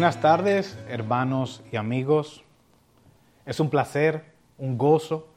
[0.00, 2.42] Buenas tardes, hermanos y amigos.
[3.44, 5.28] Es un placer, un gozo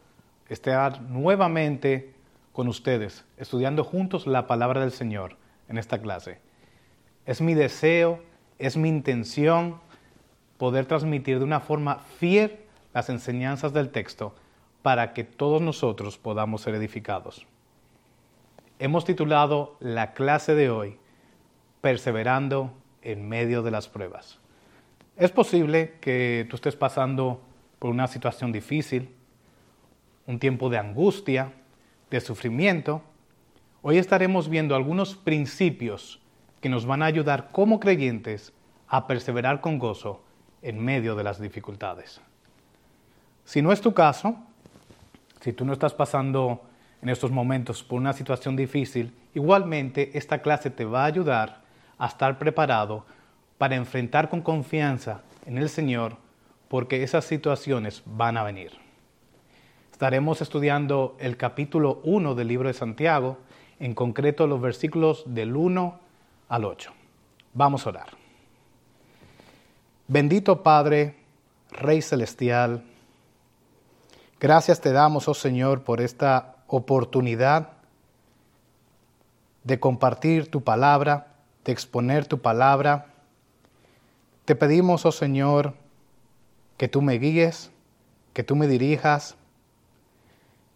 [0.47, 2.13] estar nuevamente
[2.53, 5.35] con ustedes, estudiando juntos la palabra del Señor
[5.67, 6.39] en esta clase.
[7.25, 8.23] Es mi deseo,
[8.57, 9.81] es mi intención
[10.57, 12.61] poder transmitir de una forma fiel
[12.93, 14.33] las enseñanzas del texto
[14.81, 17.45] para que todos nosotros podamos ser edificados.
[18.79, 20.99] Hemos titulado la clase de hoy
[21.81, 24.39] Perseverando en medio de las pruebas.
[25.15, 27.39] Es posible que tú estés pasando
[27.77, 29.13] por una situación difícil,
[30.25, 31.53] un tiempo de angustia,
[32.09, 33.03] de sufrimiento.
[33.83, 36.19] Hoy estaremos viendo algunos principios
[36.61, 38.53] que nos van a ayudar como creyentes
[38.87, 40.23] a perseverar con gozo
[40.63, 42.19] en medio de las dificultades.
[43.45, 44.35] Si no es tu caso,
[45.41, 46.63] si tú no estás pasando
[47.03, 51.61] en estos momentos por una situación difícil, igualmente esta clase te va a ayudar
[51.99, 53.05] a estar preparado
[53.63, 56.17] para enfrentar con confianza en el Señor,
[56.67, 58.73] porque esas situaciones van a venir.
[59.89, 63.37] Estaremos estudiando el capítulo 1 del libro de Santiago,
[63.79, 65.97] en concreto los versículos del 1
[66.49, 66.91] al 8.
[67.53, 68.07] Vamos a orar.
[70.09, 71.15] Bendito Padre,
[71.71, 72.83] Rey Celestial,
[74.41, 77.69] gracias te damos, oh Señor, por esta oportunidad
[79.63, 81.27] de compartir tu palabra,
[81.63, 83.12] de exponer tu palabra.
[84.45, 85.73] Te pedimos, oh Señor,
[86.77, 87.71] que tú me guíes,
[88.33, 89.35] que tú me dirijas,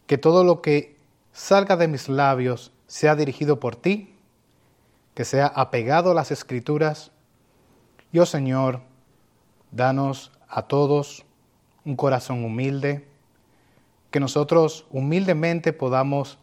[0.05, 0.95] que todo lo que
[1.33, 4.15] salga de mis labios sea dirigido por ti,
[5.13, 7.11] que sea apegado a las escrituras.
[8.13, 8.81] Y, oh Señor,
[9.71, 11.25] danos a todos
[11.83, 13.05] un corazón humilde,
[14.11, 16.37] que nosotros humildemente podamos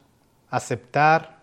[0.50, 1.42] aceptar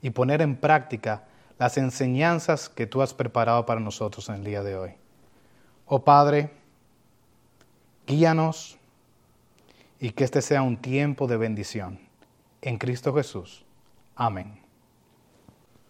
[0.00, 1.24] y poner en práctica
[1.58, 4.94] las enseñanzas que tú has preparado para nosotros en el día de hoy.
[5.92, 6.50] Oh Padre,
[8.06, 8.78] guíanos
[9.98, 11.98] y que este sea un tiempo de bendición.
[12.62, 13.64] En Cristo Jesús.
[14.14, 14.60] Amén.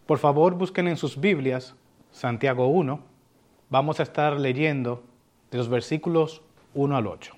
[0.06, 1.74] Por favor, busquen en sus Biblias
[2.12, 2.98] Santiago 1.
[3.68, 5.04] Vamos a estar leyendo
[5.50, 6.40] de los versículos
[6.72, 7.34] 1 al 8.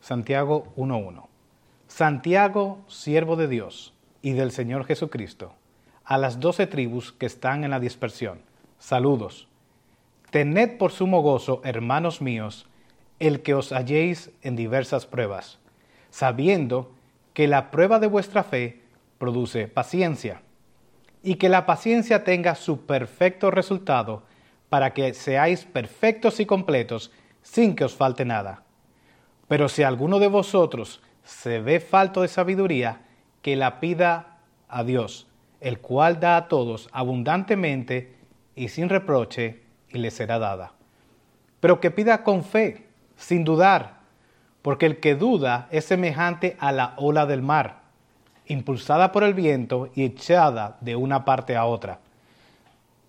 [0.00, 1.26] Santiago 1.1.
[1.88, 5.54] Santiago, siervo de Dios y del Señor Jesucristo,
[6.04, 8.42] a las doce tribus que están en la dispersión.
[8.78, 9.48] Saludos.
[10.34, 12.66] Tened por sumo gozo, hermanos míos,
[13.20, 15.60] el que os halléis en diversas pruebas,
[16.10, 16.90] sabiendo
[17.34, 18.80] que la prueba de vuestra fe
[19.18, 20.42] produce paciencia,
[21.22, 24.24] y que la paciencia tenga su perfecto resultado,
[24.70, 27.12] para que seáis perfectos y completos,
[27.42, 28.64] sin que os falte nada.
[29.46, 33.02] Pero si alguno de vosotros se ve falto de sabiduría,
[33.40, 35.28] que la pida a Dios,
[35.60, 38.16] el cual da a todos abundantemente
[38.56, 39.62] y sin reproche,
[39.94, 40.72] y le será dada.
[41.60, 44.00] Pero que pida con fe, sin dudar,
[44.60, 47.82] porque el que duda es semejante a la ola del mar,
[48.46, 52.00] impulsada por el viento y echada de una parte a otra.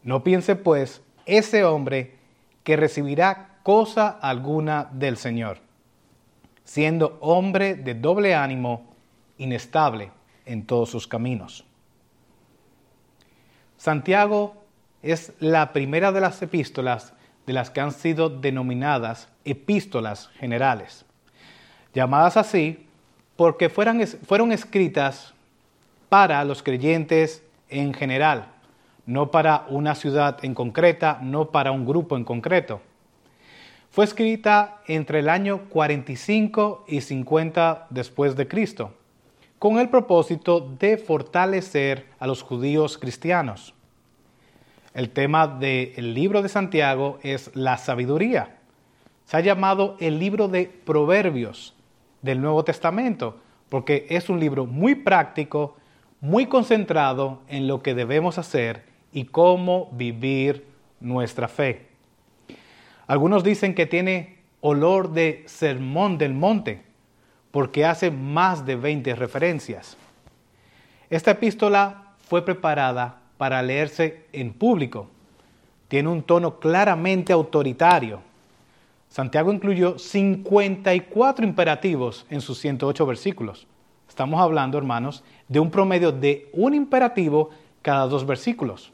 [0.03, 2.15] No piense pues ese hombre
[2.63, 5.57] que recibirá cosa alguna del Señor,
[6.63, 8.93] siendo hombre de doble ánimo,
[9.37, 10.11] inestable
[10.45, 11.65] en todos sus caminos.
[13.77, 14.64] Santiago
[15.05, 17.13] es la primera de las epístolas
[17.45, 21.05] de las que han sido denominadas epístolas generales,
[21.93, 22.87] llamadas así
[23.35, 25.33] porque fueron escritas
[26.09, 28.47] para los creyentes en general,
[29.05, 32.81] no para una ciudad en concreta, no para un grupo en concreto.
[33.91, 38.93] Fue escrita entre el año 45 y 50 después de Cristo,
[39.59, 43.75] con el propósito de fortalecer a los judíos cristianos.
[44.95, 48.55] El tema del libro de Santiago es la sabiduría.
[49.25, 51.75] Se ha llamado el libro de Proverbios
[52.21, 55.75] del Nuevo Testamento, porque es un libro muy práctico,
[56.21, 60.65] muy concentrado en lo que debemos hacer y cómo vivir
[61.01, 61.87] nuestra fe.
[63.05, 66.83] Algunos dicen que tiene olor de sermón del monte,
[67.51, 69.97] porque hace más de 20 referencias.
[71.09, 75.07] Esta epístola fue preparada para leerse en público.
[75.87, 78.21] Tiene un tono claramente autoritario.
[79.09, 83.67] Santiago incluyó 54 imperativos en sus 108 versículos.
[84.07, 87.49] Estamos hablando, hermanos, de un promedio de un imperativo
[87.81, 88.91] cada dos versículos.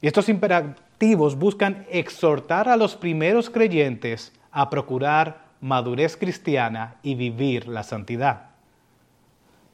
[0.00, 7.68] Y estos imperativos buscan exhortar a los primeros creyentes a procurar madurez cristiana y vivir
[7.68, 8.51] la santidad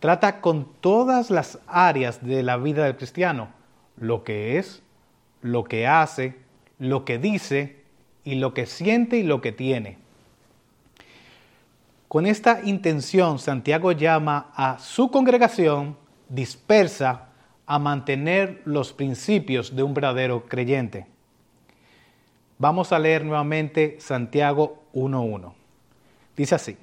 [0.01, 3.49] trata con todas las áreas de la vida del cristiano,
[3.97, 4.83] lo que es,
[5.43, 6.37] lo que hace,
[6.79, 7.83] lo que dice
[8.25, 9.99] y lo que siente y lo que tiene.
[12.07, 15.97] Con esta intención, Santiago llama a su congregación
[16.29, 17.29] dispersa
[17.67, 21.07] a mantener los principios de un verdadero creyente.
[22.59, 25.53] Vamos a leer nuevamente Santiago 1.1.
[26.37, 26.77] Dice así,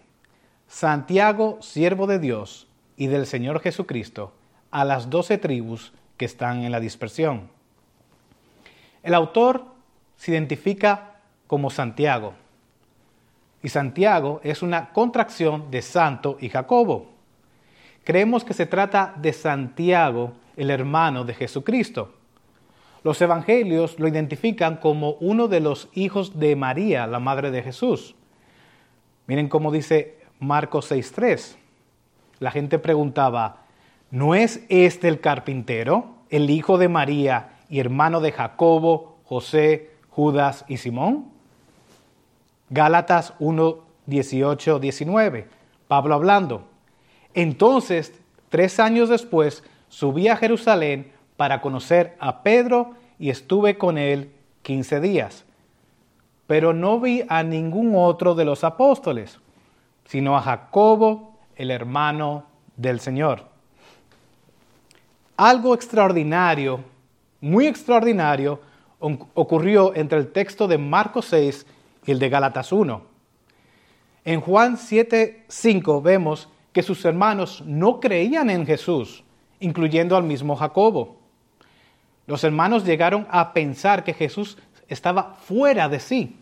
[0.68, 2.68] Santiago, siervo de Dios
[2.98, 4.34] y del Señor Jesucristo,
[4.72, 7.50] a las doce tribus que están en la dispersión.
[9.04, 9.66] El autor
[10.18, 12.34] se identifica como Santiago,
[13.66, 17.08] y Santiago es una contracción de Santo y Jacobo.
[18.04, 22.14] Creemos que se trata de Santiago, el hermano de Jesucristo.
[23.04, 28.14] Los evangelios lo identifican como uno de los hijos de María, la madre de Jesús.
[29.26, 31.56] Miren cómo dice Marcos 6.3.
[32.40, 33.64] La gente preguntaba,
[34.12, 40.66] ¿no es este el carpintero, el hijo de María y hermano de Jacobo, José, Judas
[40.68, 41.26] y Simón?
[42.70, 45.48] Gálatas 1, 18, 19.
[45.88, 46.64] Pablo hablando.
[47.34, 48.14] Entonces,
[48.50, 54.32] tres años después, subí a Jerusalén para conocer a Pedro y estuve con él
[54.64, 55.46] 15 días.
[56.48, 59.40] Pero no vi a ningún otro de los apóstoles,
[60.06, 63.46] sino a Jacobo, el hermano del Señor.
[65.38, 66.84] Algo extraordinario,
[67.42, 68.62] muy extraordinario,
[69.00, 71.66] ocurrió entre el texto de Marcos 6
[72.06, 73.02] y el de Gálatas 1.
[74.24, 79.24] En Juan 7:5 vemos que sus hermanos no creían en Jesús,
[79.60, 81.18] incluyendo al mismo Jacobo.
[82.28, 84.58] Los hermanos llegaron a pensar que Jesús
[84.88, 86.36] estaba fuera de sí.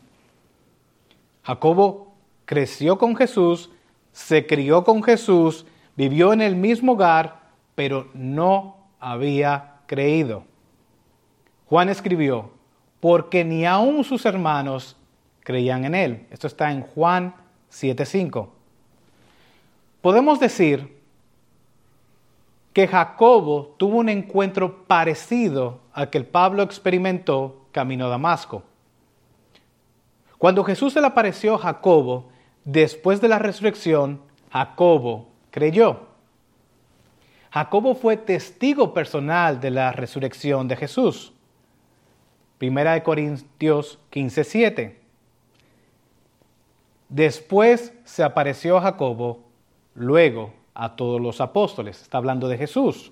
[1.43, 2.13] Jacobo
[2.45, 3.69] creció con Jesús,
[4.13, 5.65] se crió con Jesús,
[5.97, 7.41] vivió en el mismo hogar,
[7.75, 10.45] pero no había creído.
[11.65, 12.51] Juan escribió,
[12.99, 14.95] porque ni aun sus hermanos
[15.41, 16.27] creían en él.
[16.29, 17.35] Esto está en Juan
[17.69, 18.47] 7:5.
[20.01, 21.01] Podemos decir
[22.71, 28.63] que Jacobo tuvo un encuentro parecido al que el Pablo experimentó camino a Damasco.
[30.37, 32.29] Cuando Jesús se le apareció a Jacobo,
[32.65, 34.21] después de la resurrección,
[34.51, 36.07] Jacobo creyó.
[37.51, 41.33] Jacobo fue testigo personal de la resurrección de Jesús.
[42.57, 44.99] Primera de Corintios 15:7.
[47.09, 49.43] Después se apareció a Jacobo,
[49.93, 52.01] luego a todos los apóstoles.
[52.01, 53.11] Está hablando de Jesús.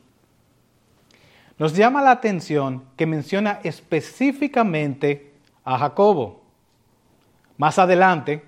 [1.59, 5.33] Nos llama la atención que menciona específicamente
[5.63, 6.41] a Jacobo.
[7.57, 8.43] Más adelante,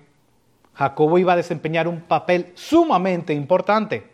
[0.74, 4.10] Jacobo iba a desempeñar un papel sumamente importante.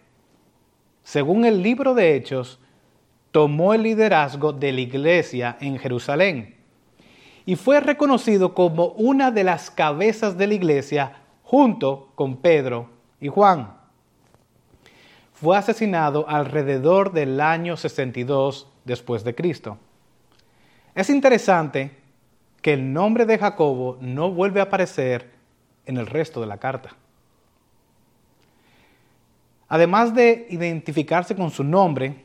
[1.03, 2.59] Según el libro de Hechos,
[3.31, 6.57] tomó el liderazgo de la iglesia en Jerusalén
[7.47, 12.91] y fue reconocido como una de las cabezas de la iglesia junto con Pedro
[13.21, 13.75] y Juan.
[15.33, 19.79] Fue asesinado alrededor del año 62 después de Cristo.
[20.95, 21.97] Es interesante
[22.61, 25.40] que el nombre de Jacobo no vuelve a aparecer
[25.91, 26.91] en el resto de la carta.
[29.69, 32.25] Además de identificarse con su nombre,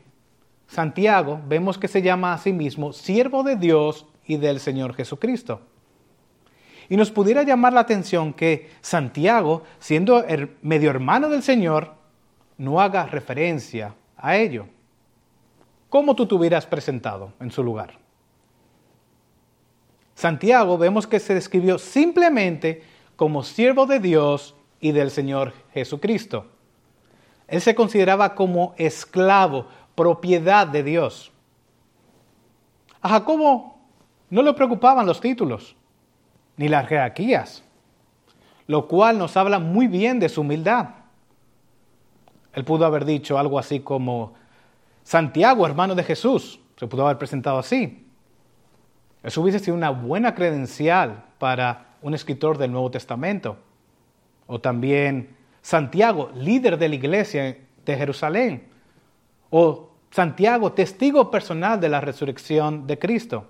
[0.66, 5.60] Santiago vemos que se llama a sí mismo siervo de Dios y del Señor Jesucristo.
[6.88, 11.94] Y nos pudiera llamar la atención que Santiago, siendo el medio hermano del Señor,
[12.58, 14.66] no haga referencia a ello.
[15.88, 17.98] ¿Cómo tú te hubieras presentado en su lugar?
[20.14, 22.82] Santiago vemos que se describió simplemente
[23.16, 26.46] como siervo de Dios y del Señor Jesucristo.
[27.48, 31.32] Él se consideraba como esclavo, propiedad de Dios.
[33.00, 33.78] A Jacobo
[34.30, 35.76] no le preocupaban los títulos
[36.56, 37.62] ni las jerarquías,
[38.66, 40.88] lo cual nos habla muy bien de su humildad.
[42.52, 44.34] Él pudo haber dicho algo así como,
[45.04, 48.06] Santiago, hermano de Jesús, se pudo haber presentado así.
[49.22, 53.56] Eso hubiese sido una buena credencial para un escritor del Nuevo Testamento.
[54.46, 58.68] O también Santiago, líder de la iglesia de Jerusalén.
[59.50, 63.46] O Santiago, testigo personal de la resurrección de Cristo.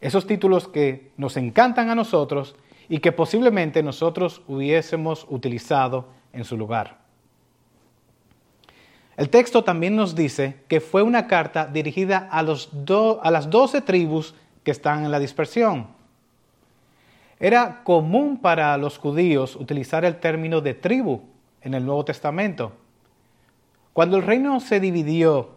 [0.00, 2.54] Esos títulos que nos encantan a nosotros
[2.88, 6.98] y que posiblemente nosotros hubiésemos utilizado en su lugar.
[9.16, 14.70] El texto también nos dice que fue una carta dirigida a, las doce tribus que
[14.70, 15.88] están en la dispersión.
[17.40, 21.20] Era común para los judíos utilizar el término de tribu
[21.62, 22.72] en el Nuevo Testamento.
[23.92, 25.50] Cuando el reino se dividió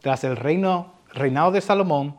[0.00, 2.16] tras el reino, reinado de Salomón,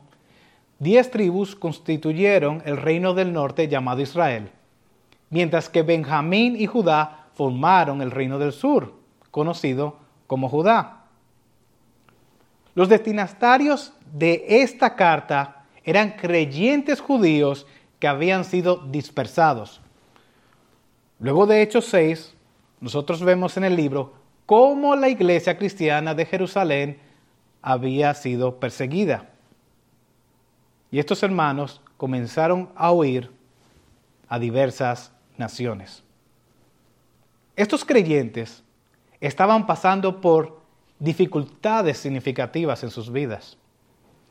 [0.80, 4.50] diez tribus constituyeron el reino del norte llamado Israel,
[5.30, 8.94] mientras que Benjamín y Judá formaron el reino del sur,
[9.30, 11.06] conocido como Judá.
[12.76, 17.66] Los destinatarios de esta carta eran creyentes judíos
[18.02, 19.80] que habían sido dispersados.
[21.20, 22.34] Luego de Hechos 6,
[22.82, 24.16] nosotros vemos en el libro
[24.48, 27.00] cómo la iglesia cristiana de Jerusalén
[27.62, 29.30] había sido perseguida.
[30.90, 33.32] Y estos hermanos comenzaron a huir
[34.28, 36.04] a diversas naciones.
[37.56, 38.64] Estos creyentes
[39.20, 40.60] estaban pasando por
[40.98, 43.58] dificultades significativas en sus vidas.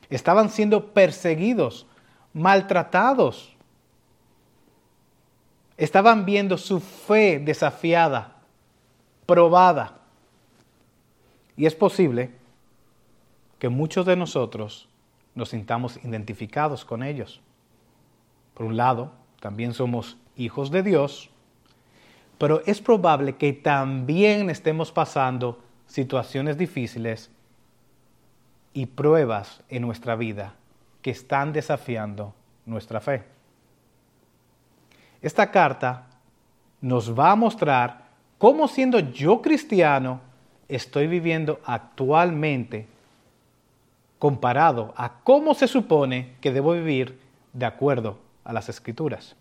[0.09, 1.87] Estaban siendo perseguidos,
[2.33, 3.57] maltratados.
[5.81, 8.37] Estaban viendo su fe desafiada,
[9.25, 9.97] probada.
[11.57, 12.33] Y es posible
[13.59, 14.91] que muchos de nosotros
[15.35, 17.41] nos sintamos identificados con ellos.
[18.53, 21.31] Por un lado, también somos hijos de Dios,
[22.37, 27.31] pero es probable que también estemos pasando situaciones difíciles
[28.75, 30.57] y pruebas en nuestra vida
[31.01, 32.35] que están desafiando
[32.67, 33.40] nuestra fe.
[35.23, 36.07] Esta carta
[36.81, 38.07] nos va a mostrar
[38.39, 40.21] cómo siendo yo cristiano
[40.69, 42.87] estoy viviendo actualmente
[44.19, 47.19] comparado a cómo se supone que debo vivir
[47.53, 49.35] de acuerdo a las escrituras.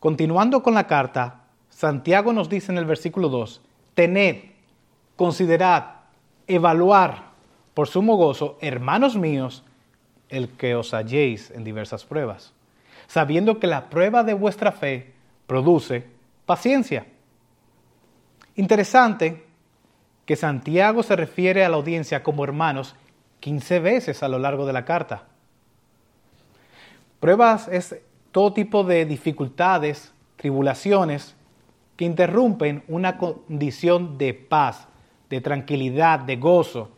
[0.00, 3.60] Continuando con la carta, Santiago nos dice en el versículo 2,
[3.94, 4.36] tened,
[5.16, 5.84] considerad,
[6.46, 7.28] evaluar
[7.74, 9.64] por sumo gozo, hermanos míos,
[10.28, 12.52] el que os halléis en diversas pruebas,
[13.08, 15.12] sabiendo que la prueba de vuestra fe
[15.48, 16.06] produce
[16.46, 17.06] paciencia.
[18.54, 19.46] Interesante
[20.24, 22.94] que Santiago se refiere a la audiencia como hermanos
[23.40, 25.24] 15 veces a lo largo de la carta.
[27.18, 27.96] Pruebas es
[28.30, 31.34] todo tipo de dificultades, tribulaciones
[31.96, 34.86] que interrumpen una condición de paz,
[35.30, 36.90] de tranquilidad, de gozo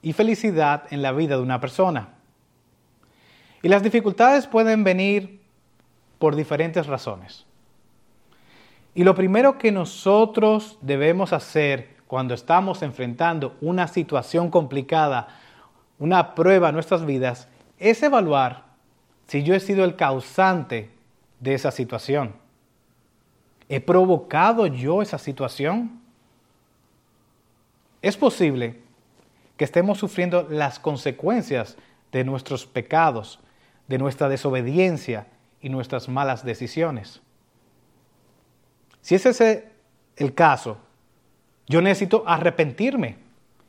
[0.00, 2.14] y felicidad en la vida de una persona.
[3.64, 5.40] Y las dificultades pueden venir
[6.20, 7.46] por diferentes razones.
[8.94, 15.28] Y lo primero que nosotros debemos hacer cuando estamos enfrentando una situación complicada,
[15.98, 18.64] una prueba en nuestras vidas, es evaluar
[19.26, 20.90] si yo he sido el causante
[21.40, 22.34] de esa situación?
[23.68, 26.02] ¿He provocado yo esa situación?
[28.02, 28.80] Es posible
[29.56, 31.76] que estemos sufriendo las consecuencias
[32.12, 33.40] de nuestros pecados,
[33.88, 35.26] de nuestra desobediencia
[35.60, 37.20] y nuestras malas decisiones.
[39.00, 39.64] Si ese es
[40.16, 40.78] el caso,
[41.66, 43.16] yo necesito arrepentirme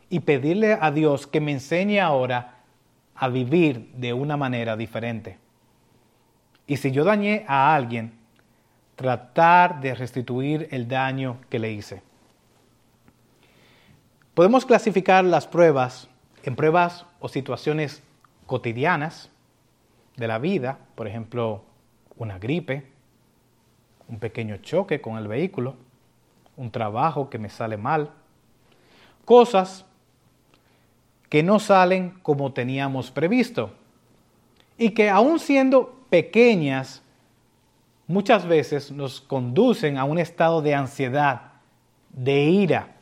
[0.10, 2.60] y pedirle a Dios que me enseñe ahora
[3.15, 5.38] a vivir de una manera diferente.
[6.67, 8.13] Y si yo dañé a alguien,
[8.95, 12.01] tratar de restituir el daño que le hice.
[14.34, 16.10] Podemos clasificar las pruebas
[16.43, 18.03] en pruebas o situaciones
[18.45, 19.29] cotidianas
[20.15, 21.63] de la vida, por ejemplo,
[22.17, 22.88] una gripe,
[24.07, 25.75] un pequeño choque con el vehículo,
[26.57, 28.12] un trabajo que me sale mal,
[29.25, 29.86] cosas
[31.29, 33.72] que no salen como teníamos previsto
[34.77, 37.01] y que aún siendo pequeñas
[38.07, 41.53] muchas veces nos conducen a un estado de ansiedad,
[42.12, 42.95] de ira,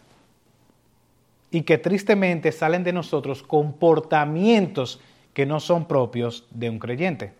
[1.51, 4.99] y que tristemente salen de nosotros comportamientos
[5.33, 7.33] que no son propios de un creyente.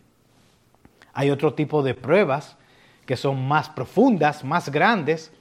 [1.14, 2.58] Hay otro tipo de pruebas
[3.06, 5.32] que son más profundas, más grandes,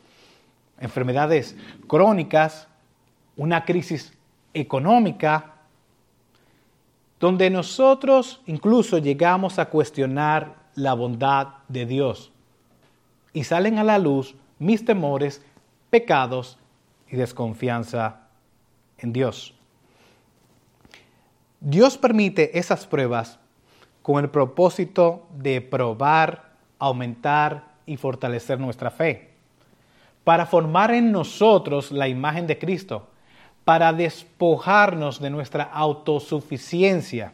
[0.79, 1.57] enfermedades
[1.87, 2.69] crónicas,
[3.37, 4.13] una crisis
[4.53, 5.55] económica,
[7.19, 12.33] donde nosotros incluso llegamos a cuestionar la bondad de Dios
[13.33, 15.43] y salen a la luz mis temores,
[15.91, 16.59] pecados
[17.09, 18.29] y desconfianza
[18.99, 19.55] en Dios.
[21.65, 23.39] Dios permite esas pruebas
[24.03, 26.51] con el propósito de probar,
[26.81, 29.31] aumentar y fortalecer nuestra fe,
[30.25, 33.09] para formar en nosotros la imagen de Cristo
[33.65, 37.33] para despojarnos de nuestra autosuficiencia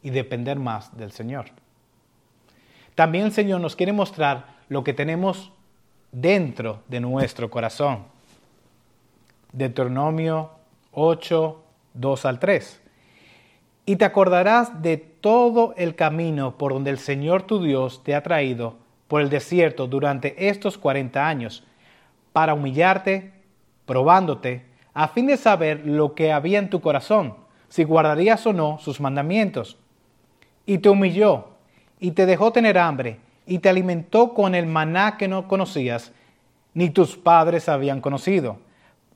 [0.00, 1.46] y depender más del Señor.
[2.94, 5.50] También el Señor nos quiere mostrar lo que tenemos
[6.12, 8.04] dentro de nuestro corazón.
[9.52, 10.50] Deuteronomio
[10.92, 11.64] 8,
[11.94, 12.79] 2 al 3.
[13.86, 18.22] Y te acordarás de todo el camino por donde el Señor tu Dios te ha
[18.22, 18.76] traído
[19.10, 21.64] por el desierto durante estos 40 años,
[22.32, 23.32] para humillarte,
[23.84, 27.34] probándote, a fin de saber lo que había en tu corazón,
[27.68, 29.76] si guardarías o no sus mandamientos.
[30.64, 31.48] Y te humilló,
[31.98, 36.12] y te dejó tener hambre, y te alimentó con el maná que no conocías,
[36.72, 38.58] ni tus padres habían conocido,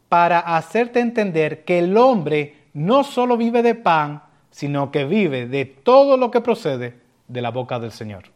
[0.08, 4.23] para hacerte entender que el hombre no solo vive de pan,
[4.54, 8.26] sino que vive de todo lo que procede de la boca del Señor.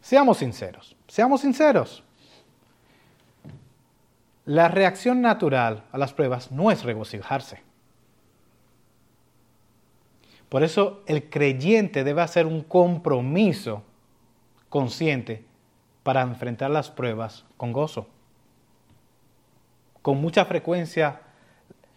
[0.00, 2.02] Seamos sinceros, seamos sinceros.
[4.46, 7.60] La reacción natural a las pruebas no es regocijarse.
[10.48, 13.82] Por eso el creyente debe hacer un compromiso
[14.70, 15.44] consciente
[16.02, 18.08] para enfrentar las pruebas con gozo.
[20.00, 21.20] Con mucha frecuencia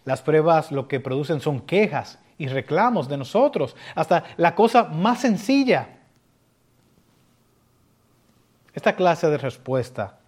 [0.04, 5.20] las pruebas lo que producen son quejas y reclamos de nosotros, hasta la cosa más
[5.20, 5.88] sencilla.
[8.74, 10.18] Esta clase de respuesta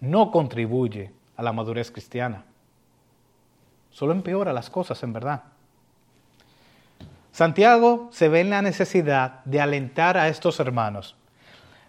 [0.00, 2.44] no contribuye a la madurez cristiana.
[3.90, 5.42] Solo empeora las cosas en verdad.
[7.32, 11.16] Santiago se ve en la necesidad de alentar a estos hermanos.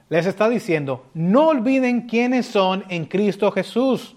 [0.10, 4.16] Les está diciendo, no olviden quiénes son en Cristo Jesús.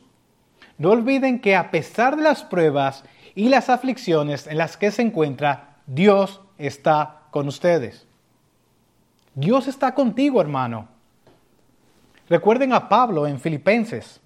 [0.77, 5.03] No olviden que a pesar de las pruebas y las aflicciones en las que se
[5.03, 8.07] encuentra, Dios está con ustedes.
[9.35, 10.89] Dios está contigo, hermano.
[12.29, 14.21] Recuerden a Pablo en Filipenses.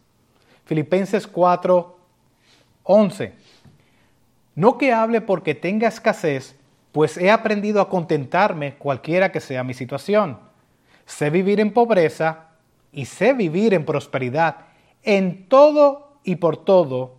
[0.67, 1.99] Filipenses 4,
[2.83, 3.35] 11.
[4.55, 6.57] No que hable porque tenga escasez,
[6.93, 10.39] pues he aprendido a contentarme cualquiera que sea mi situación.
[11.07, 12.49] Sé vivir en pobreza
[12.93, 14.57] y sé vivir en prosperidad.
[15.03, 17.17] En todo y por todo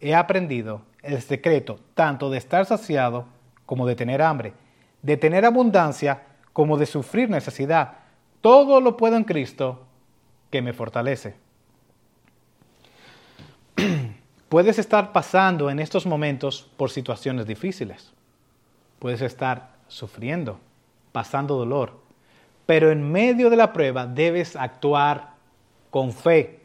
[0.00, 3.26] he aprendido el secreto tanto de estar saciado
[3.64, 4.52] como de tener hambre,
[5.02, 6.22] de tener abundancia
[6.52, 7.98] como de sufrir necesidad.
[8.40, 9.84] Todo lo puedo en Cristo
[10.50, 11.36] que me fortalece.
[14.48, 18.12] Puedes estar pasando en estos momentos por situaciones difíciles.
[18.98, 20.60] Puedes estar sufriendo,
[21.12, 22.00] pasando dolor.
[22.64, 25.34] Pero en medio de la prueba debes actuar
[25.90, 26.60] con fe.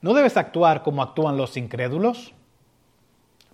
[0.00, 2.32] No debes actuar como actúan los incrédulos.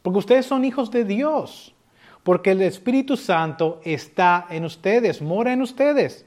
[0.02, 1.74] Porque ustedes son hijos de Dios.
[2.22, 6.26] Porque el Espíritu Santo está en ustedes, mora en ustedes.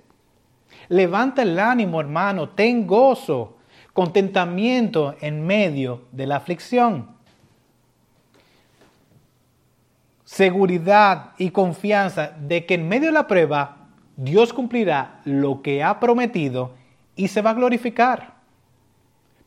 [0.89, 3.55] Levanta el ánimo, hermano, ten gozo
[3.93, 7.15] contentamiento en medio de la aflicción.
[10.25, 15.99] Seguridad y confianza de que en medio de la prueba Dios cumplirá lo que ha
[15.99, 16.73] prometido
[17.15, 18.33] y se va a glorificar.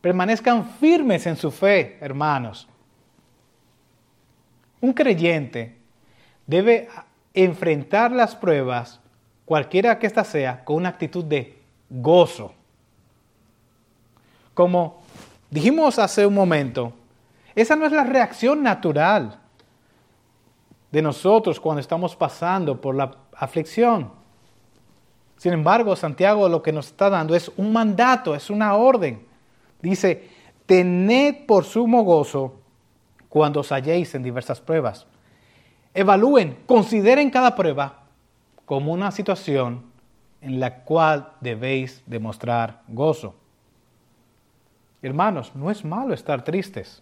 [0.01, 2.68] Permanezcan firmes en su fe, hermanos.
[4.81, 5.77] Un creyente
[6.47, 6.89] debe
[7.33, 8.99] enfrentar las pruebas,
[9.45, 12.53] cualquiera que ésta sea, con una actitud de gozo
[14.59, 14.97] como
[15.49, 16.91] dijimos hace un momento,
[17.55, 19.39] esa no es la reacción natural
[20.91, 24.11] de nosotros cuando estamos pasando por la aflicción.
[25.37, 29.25] Sin embargo, Santiago lo que nos está dando es un mandato, es una orden.
[29.81, 30.27] Dice,
[30.65, 32.58] tened por sumo gozo
[33.29, 35.07] cuando os halléis en diversas pruebas.
[35.93, 38.03] Evalúen, consideren cada prueba
[38.65, 39.85] como una situación
[40.41, 43.35] en la cual debéis demostrar gozo.
[45.01, 47.01] Hermanos, no es malo estar tristes.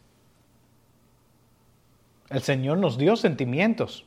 [2.30, 4.06] El Señor nos dio sentimientos.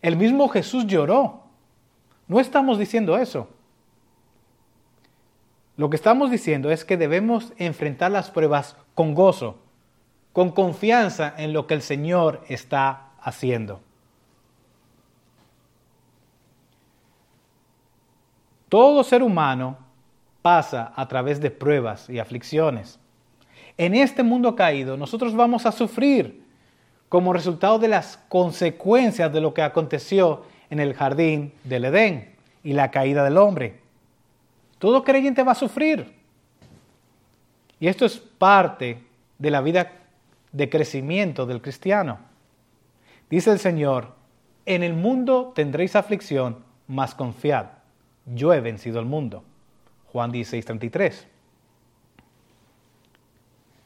[0.00, 1.44] El mismo Jesús lloró.
[2.28, 3.48] No estamos diciendo eso.
[5.76, 9.58] Lo que estamos diciendo es que debemos enfrentar las pruebas con gozo,
[10.34, 13.80] con confianza en lo que el Señor está haciendo.
[18.68, 19.78] Todo ser humano
[20.42, 22.98] pasa a través de pruebas y aflicciones.
[23.78, 26.44] En este mundo caído nosotros vamos a sufrir
[27.08, 32.72] como resultado de las consecuencias de lo que aconteció en el jardín del Edén y
[32.72, 33.78] la caída del hombre.
[34.80, 36.12] Todo creyente va a sufrir.
[37.78, 39.00] Y esto es parte
[39.38, 39.92] de la vida
[40.54, 42.18] de crecimiento del cristiano.
[43.28, 44.14] Dice el Señor,
[44.64, 47.66] en el mundo tendréis aflicción, mas confiad,
[48.24, 49.42] yo he vencido el mundo.
[50.12, 51.26] Juan 16, 33.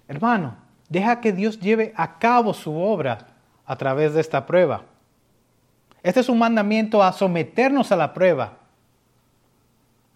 [0.09, 0.57] Hermano,
[0.91, 3.29] deja que Dios lleve a cabo su obra
[3.65, 4.83] a través de esta prueba.
[6.03, 8.59] Este es un mandamiento a someternos a la prueba.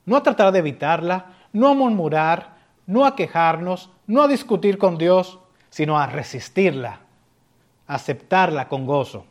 [0.05, 4.99] No a tratar de evitarla, no a murmurar, no a quejarnos, no a discutir con
[4.99, 5.39] Dios,
[5.73, 7.01] sino a resistirla,
[7.87, 9.25] aceptarla con gozo.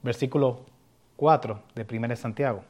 [0.00, 0.60] Versículo
[1.16, 2.62] 4 de 1 Santiago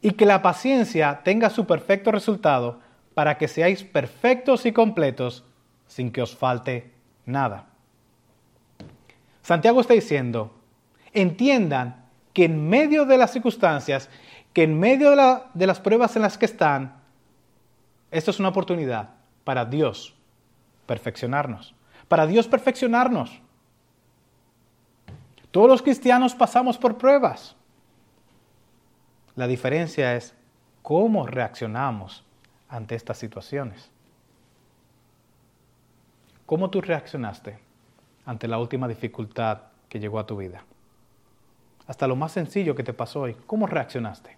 [0.00, 2.80] y que la paciencia tenga su perfecto resultado
[3.12, 5.44] para que seáis perfectos y completos
[5.86, 6.90] sin que os falte
[7.26, 7.66] nada.
[9.42, 10.54] Santiago está diciendo,
[11.12, 14.08] entiendan que en medio de las circunstancias,
[14.54, 15.12] que en medio
[15.54, 17.00] de las pruebas en las que están,
[18.10, 19.10] esto es una oportunidad
[19.44, 20.14] para Dios
[20.86, 21.74] perfeccionarnos,
[22.08, 23.40] para Dios perfeccionarnos.
[25.50, 27.56] Todos los cristianos pasamos por pruebas.
[29.36, 30.34] La diferencia es
[30.82, 32.24] cómo reaccionamos
[32.68, 33.90] ante estas situaciones.
[36.46, 37.58] ¿Cómo tú reaccionaste
[38.26, 40.64] ante la última dificultad que llegó a tu vida?
[41.86, 44.36] Hasta lo más sencillo que te pasó hoy, ¿cómo reaccionaste?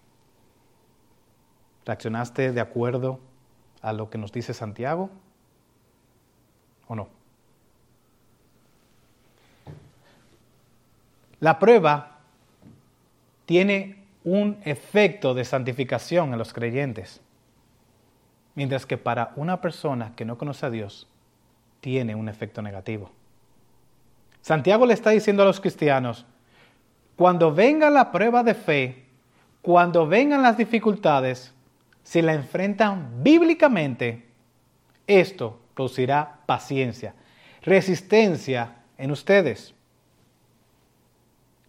[1.85, 3.19] ¿Reaccionaste de acuerdo
[3.81, 5.09] a lo que nos dice Santiago
[6.87, 7.09] o no?
[11.39, 12.17] La prueba
[13.45, 17.21] tiene un efecto de santificación en los creyentes,
[18.55, 21.07] mientras que para una persona que no conoce a Dios
[21.79, 23.11] tiene un efecto negativo.
[24.41, 26.25] Santiago le está diciendo a los cristianos,
[27.15, 29.05] cuando venga la prueba de fe,
[29.61, 31.53] cuando vengan las dificultades,
[32.03, 34.25] si la enfrentan bíblicamente,
[35.05, 37.13] esto producirá paciencia,
[37.61, 39.75] resistencia en ustedes.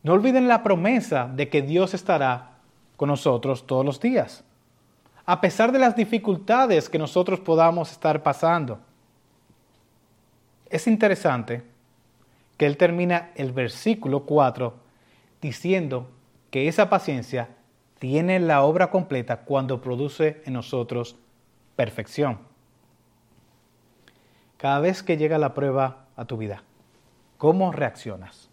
[0.03, 2.53] No olviden la promesa de que Dios estará
[2.97, 4.45] con nosotros todos los días,
[5.27, 8.79] a pesar de las dificultades que nosotros podamos estar pasando.
[10.71, 11.63] Es interesante
[12.57, 14.75] que él termina el versículo 4
[15.43, 16.09] diciendo
[16.51, 17.51] que esa paciencia
[17.99, 21.17] tiene la obra completa cuando produce en nosotros
[21.77, 22.48] perfección.
[24.59, 26.63] Cada vez que llega la prueba a tu vida,
[27.39, 28.51] ¿cómo reaccionas?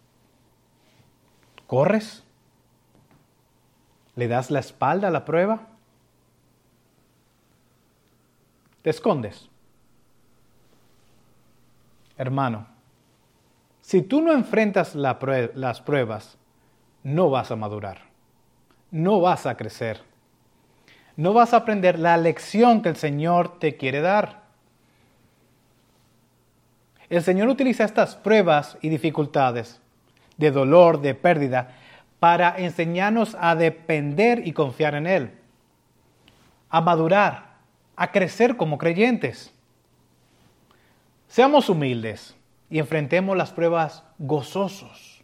[1.66, 2.22] ¿Corres?
[4.14, 5.66] ¿Le das la espalda a la prueba?
[8.82, 9.50] ¿Te escondes?
[12.16, 12.68] Hermano,
[13.82, 16.38] si tú no enfrentas las pruebas,
[17.02, 17.98] no vas a madurar,
[18.92, 20.02] no vas a crecer,
[21.16, 24.45] no vas a aprender la lección que el Señor te quiere dar.
[27.08, 29.80] El Señor utiliza estas pruebas y dificultades
[30.36, 31.76] de dolor, de pérdida,
[32.18, 35.30] para enseñarnos a depender y confiar en Él,
[36.68, 37.56] a madurar,
[37.94, 39.52] a crecer como creyentes.
[41.28, 42.34] Seamos humildes
[42.70, 45.22] y enfrentemos las pruebas gozosos,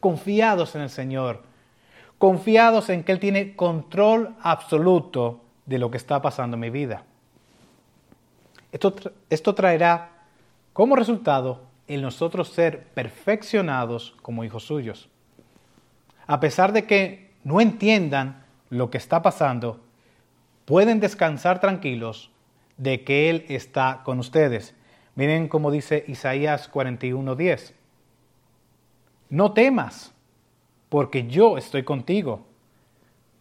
[0.00, 1.42] confiados en el Señor,
[2.18, 7.04] confiados en que Él tiene control absoluto de lo que está pasando en mi vida.
[8.72, 8.94] Esto,
[9.30, 10.15] esto traerá
[10.76, 15.08] como resultado el nosotros ser perfeccionados como hijos suyos.
[16.26, 19.80] A pesar de que no entiendan lo que está pasando,
[20.66, 22.30] pueden descansar tranquilos
[22.76, 24.74] de que Él está con ustedes.
[25.14, 27.72] Miren cómo dice Isaías 41:10.
[29.30, 30.12] No temas,
[30.90, 32.44] porque yo estoy contigo.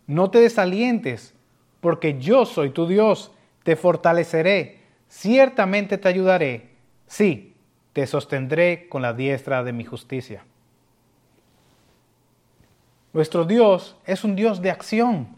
[0.08, 1.34] No te desalientes,
[1.82, 3.34] porque yo soy tu Dios.
[3.64, 6.75] Te fortaleceré, ciertamente te ayudaré.
[7.08, 7.56] Sí,
[7.94, 10.44] te sostendré con la diestra de mi justicia.
[13.14, 15.30] Nuestro Dios es un Dios de acción.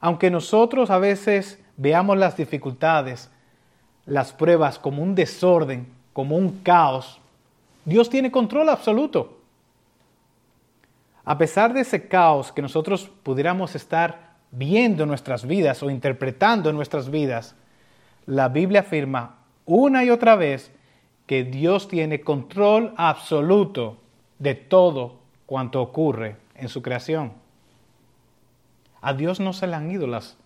[0.00, 3.30] Aunque nosotros a veces veamos las dificultades,
[4.06, 7.20] las pruebas como un desorden, como un caos,
[7.84, 9.38] Dios tiene control absoluto.
[11.24, 16.70] A pesar de ese caos que nosotros pudiéramos estar viendo en nuestras vidas o interpretando
[16.70, 17.54] en nuestras vidas,
[18.26, 20.72] la Biblia afirma una y otra vez
[21.26, 23.98] que Dios tiene control absoluto
[24.38, 27.32] de todo cuanto ocurre en su creación.
[29.00, 30.36] A Dios no se le han ido las,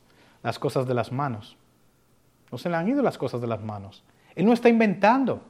[0.43, 1.57] las cosas de las manos.
[2.53, 4.03] No se le han ido las cosas de las manos.
[4.35, 5.43] Él no está inventando.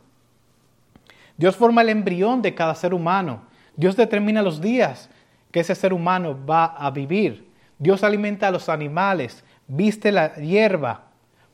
[1.37, 3.43] Dios forma el embrión de cada ser humano.
[3.77, 5.11] Dios determina los días
[5.51, 7.49] que ese ser humano va a vivir.
[7.79, 11.10] Dios alimenta a los animales, viste la hierba,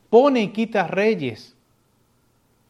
[0.09, 1.55] pone y quita reyes.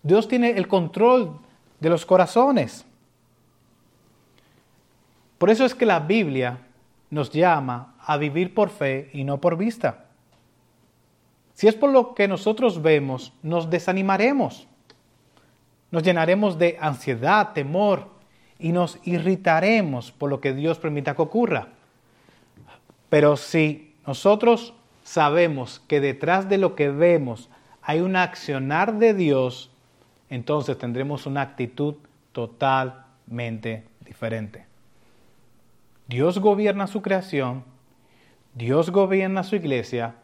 [0.04, 1.40] Dios tiene el control
[1.80, 2.86] de los corazones.
[5.38, 6.60] Por eso es que la Biblia
[7.10, 10.06] nos llama a vivir por fe y no por vista.
[11.54, 14.68] Si es por lo que nosotros vemos, nos desanimaremos,
[15.92, 18.08] nos llenaremos de ansiedad, temor
[18.60, 21.70] y nos irritaremos por lo que Dios permita que ocurra.
[23.10, 24.74] Pero si nosotros
[25.08, 27.50] sabemos que detrás de lo que vemos
[27.82, 29.72] hay un accionar de Dios,
[30.30, 31.96] entonces tendremos una actitud
[32.34, 34.66] totalmente diferente.
[36.10, 37.64] Dios gobierna su creación,
[38.54, 40.16] Dios gobierna su iglesia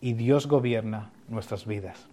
[0.00, 2.06] y Dios gobierna nuestras vidas.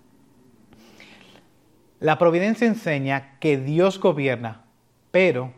[2.00, 4.64] La providencia enseña que Dios gobierna,
[5.12, 5.54] pero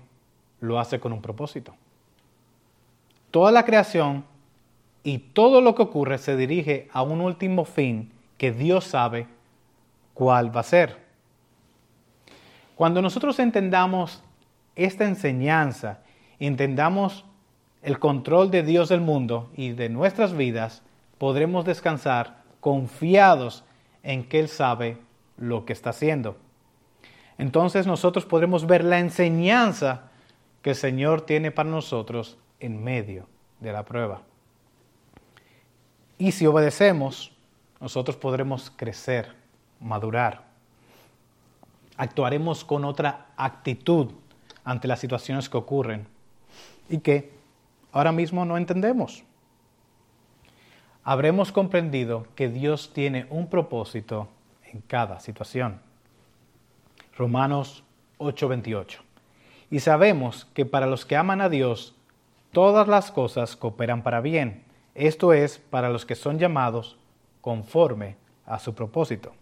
[0.60, 1.76] lo hace con un propósito.
[3.32, 4.26] Toda la creación
[5.04, 9.28] y todo lo que ocurre se dirige a un último fin que Dios sabe
[10.14, 10.98] cuál va a ser.
[12.76, 14.24] Cuando nosotros entendamos
[14.76, 16.00] esta enseñanza,
[16.40, 17.26] entendamos
[17.82, 20.84] el control de Dios del mundo y de nuestras vidas,
[21.18, 23.64] podremos descansar confiados
[24.04, 24.98] en que Él sabe
[25.38, 26.38] lo que está haciendo.
[27.38, 30.12] Entonces nosotros podremos ver la enseñanza
[30.62, 33.28] que el Señor tiene para nosotros en medio
[33.60, 34.22] de la prueba.
[36.22, 37.32] Y si obedecemos,
[37.80, 39.34] nosotros podremos crecer,
[39.80, 40.44] madurar.
[41.98, 44.12] Actuaremos con otra actitud
[44.64, 46.06] ante las situaciones que ocurren
[46.90, 47.32] y que
[47.92, 49.24] ahora mismo no entendemos.
[51.04, 54.28] Habremos comprendido que Dios tiene un propósito
[54.72, 55.82] en cada situación.
[57.18, 57.84] Romanos
[58.20, 59.00] 8:28.
[59.72, 61.96] Y sabemos que para los que aman a Dios,
[62.52, 64.70] todas las cosas cooperan para bien.
[64.96, 66.98] Esto es, para los que son llamados
[67.42, 69.34] conforme a su propósito.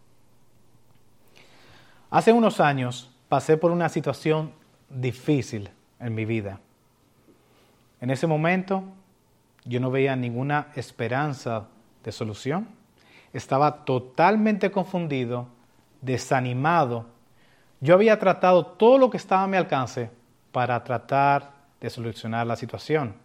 [2.09, 4.51] Hace unos años pasé por una situación
[4.89, 6.59] difícil en mi vida.
[8.01, 8.83] En ese momento
[9.65, 11.67] yo no veía ninguna esperanza
[12.03, 12.79] de solución
[13.33, 15.47] estaba totalmente confundido,
[16.01, 17.05] desanimado.
[17.79, 20.09] Yo había tratado todo lo que estaba a mi alcance
[20.51, 23.15] para tratar de solucionar la situación.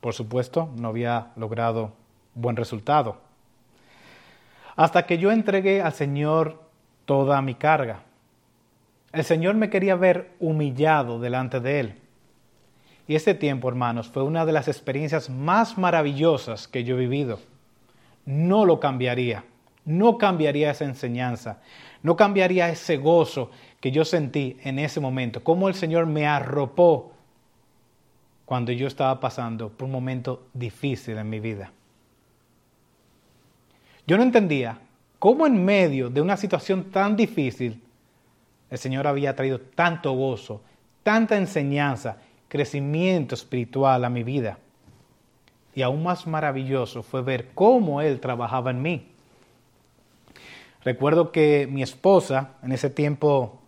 [0.00, 1.92] Por supuesto, no había logrado
[2.34, 3.18] buen resultado.
[4.76, 6.62] Hasta que yo entregué al Señor
[7.04, 8.02] toda mi carga.
[9.12, 11.94] El Señor me quería ver humillado delante de Él.
[13.08, 17.38] Y ese tiempo, hermanos, fue una de las experiencias más maravillosas que yo he vivido
[18.28, 19.44] no lo cambiaría.
[19.86, 21.62] No cambiaría esa enseñanza.
[22.02, 25.42] No cambiaría ese gozo que yo sentí en ese momento.
[25.42, 27.12] Cómo el Señor me arropó
[28.48, 31.70] cuando yo estaba pasando por un momento difícil en mi vida.
[34.06, 34.78] Yo no entendía
[35.18, 37.82] cómo en medio de una situación tan difícil
[38.70, 40.62] el Señor había traído tanto gozo,
[41.02, 42.16] tanta enseñanza,
[42.48, 44.58] crecimiento espiritual a mi vida
[45.74, 49.08] y aún más maravilloso fue ver cómo Él trabajaba en mí.
[50.84, 53.60] Recuerdo que mi esposa, en ese tiempo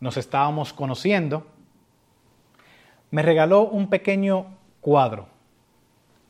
[0.00, 1.46] nos estábamos conociendo,
[3.14, 4.46] me regaló un pequeño
[4.80, 5.28] cuadro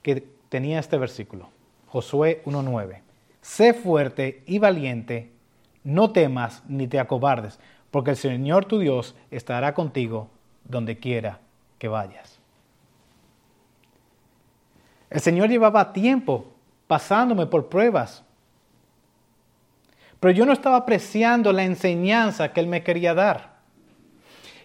[0.02, 0.20] que
[0.50, 1.48] tenía este versículo,
[1.86, 3.00] Josué 1.9.
[3.40, 5.30] Sé fuerte y valiente,
[5.82, 7.58] no temas ni te acobardes,
[7.90, 10.28] porque el Señor tu Dios estará contigo
[10.64, 11.40] donde quiera
[11.78, 12.38] que vayas.
[15.08, 16.52] El Señor llevaba tiempo
[16.86, 18.24] pasándome por pruebas.
[20.20, 23.54] Pero yo no estaba apreciando la enseñanza que Él me quería dar.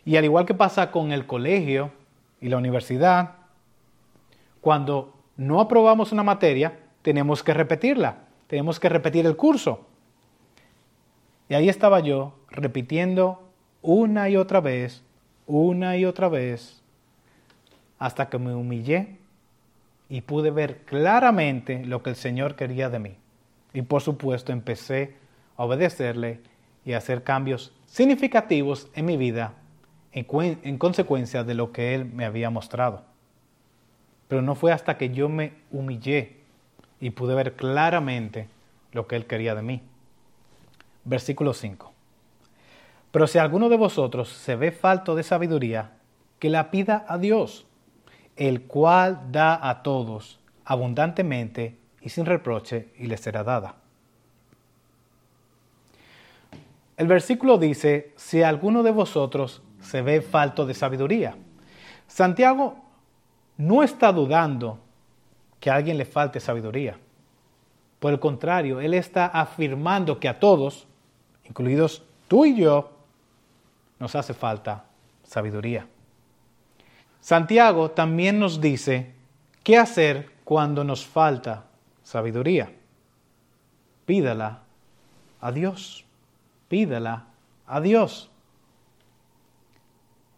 [0.04, 1.98] Y al igual que pasa con el colegio
[2.42, 3.36] y la universidad,
[4.62, 9.86] cuando no aprobamos una materia, tenemos que repetirla, tenemos que repetir el curso.
[11.48, 13.42] Y ahí estaba yo repitiendo
[13.82, 15.04] una y otra vez,
[15.48, 16.82] una y otra vez,
[17.98, 19.18] hasta que me humillé
[20.10, 23.16] y pude ver claramente lo que el Señor quería de mí.
[23.74, 25.16] Y por supuesto empecé
[25.58, 26.40] a obedecerle
[26.86, 29.54] y a hacer cambios significativos en mi vida
[30.12, 33.04] en, consecuencia de lo que Él me había mostrado.
[34.28, 36.38] Pero no fue hasta que yo me humillé
[37.00, 38.48] y pude ver claramente
[38.92, 39.82] lo que Él quería de mí.
[41.06, 41.92] Versículo 5.
[43.12, 45.92] Pero si alguno de vosotros se ve falto de sabiduría,
[46.38, 47.66] que la pida a Dios
[48.40, 53.76] el cual da a todos abundantemente y sin reproche, y les será dada.
[56.96, 61.36] El versículo dice, si alguno de vosotros se ve falto de sabiduría.
[62.08, 62.78] Santiago
[63.58, 64.80] no está dudando
[65.60, 66.98] que a alguien le falte sabiduría.
[68.00, 70.88] Por el contrario, él está afirmando que a todos,
[71.44, 72.92] incluidos tú y yo,
[74.00, 74.86] nos hace falta
[75.24, 75.86] sabiduría.
[77.20, 79.14] Santiago también nos dice
[79.64, 81.66] qué hacer cuando nos falta
[82.04, 82.72] sabiduría.
[84.06, 84.62] Pídala
[85.42, 86.06] a Dios.
[86.70, 87.26] Pídala
[87.68, 88.32] a Dios.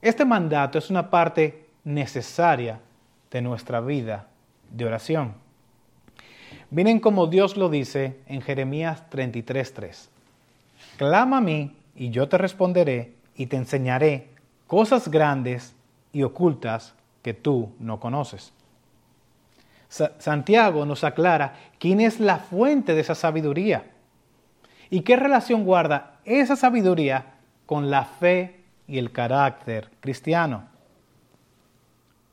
[0.01, 2.79] Este mandato es una parte necesaria
[3.29, 4.27] de nuestra vida
[4.71, 5.33] de oración.
[6.71, 10.09] Miren como Dios lo dice en Jeremías 33:3.
[10.97, 14.29] Clama a mí y yo te responderé y te enseñaré
[14.67, 15.75] cosas grandes
[16.13, 18.53] y ocultas que tú no conoces.
[19.89, 23.83] Santiago nos aclara quién es la fuente de esa sabiduría.
[24.89, 27.33] ¿Y qué relación guarda esa sabiduría
[27.65, 28.61] con la fe
[28.91, 30.67] y el carácter cristiano?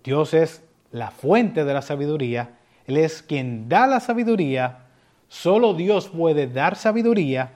[0.02, 4.86] Dios es la fuente de la sabiduría, Él es quien da la sabiduría,
[5.28, 7.52] solo Dios puede dar sabiduría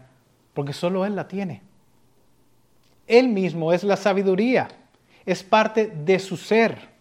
[0.54, 1.62] porque solo Él la tiene.
[3.06, 4.68] Él mismo es la sabiduría,
[5.26, 6.92] es parte de su ser.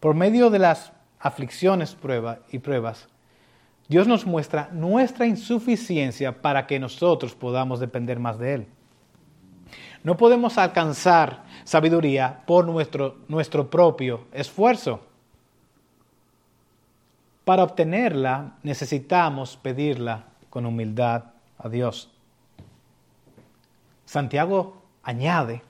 [0.00, 3.08] Por medio de las aflicciones prueba y pruebas,
[3.88, 8.66] Dios nos muestra nuestra insuficiencia para que nosotros podamos depender más de Él.
[10.04, 15.00] No podemos alcanzar sabiduría por nuestro, nuestro propio esfuerzo.
[17.44, 21.24] Para obtenerla necesitamos pedirla con humildad
[21.56, 22.10] a Dios.
[24.04, 25.62] Santiago añade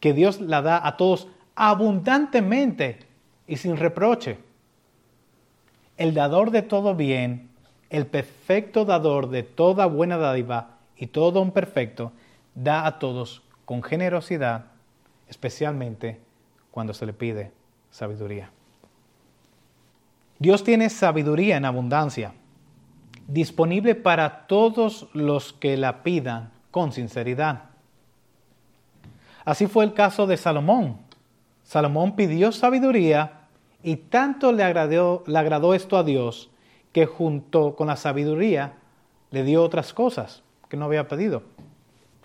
[0.00, 3.06] que Dios la da a todos abundantemente
[3.46, 4.38] y sin reproche.
[6.02, 7.48] El dador de todo bien,
[7.88, 12.10] el perfecto dador de toda buena dádiva y todo un perfecto,
[12.56, 14.64] da a todos con generosidad,
[15.28, 16.18] especialmente
[16.72, 17.52] cuando se le pide
[17.92, 18.50] sabiduría.
[20.40, 22.32] Dios tiene sabiduría en abundancia,
[23.28, 27.66] disponible para todos los que la pidan con sinceridad.
[29.44, 30.96] Así fue el caso de Salomón.
[31.62, 33.41] Salomón pidió sabiduría
[33.82, 36.50] y tanto le agradó, esto a Dios
[36.92, 38.74] que junto con la sabiduría
[39.30, 41.42] le dio otras cosas que no había pedido.